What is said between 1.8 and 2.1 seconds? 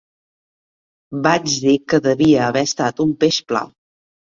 que